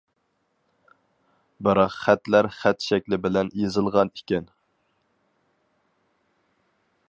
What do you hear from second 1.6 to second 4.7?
بىراق خەتلەر خەت شەكلى بىلەن يېزىلغان ئىكەن.